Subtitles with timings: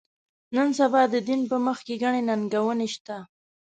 [0.55, 3.17] نن سبا د دین په مخ کې ګڼې ننګونې شته.